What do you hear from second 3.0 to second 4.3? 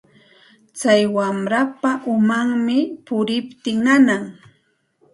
puriptin nanan.